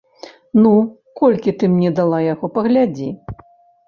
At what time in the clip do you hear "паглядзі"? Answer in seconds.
2.57-3.11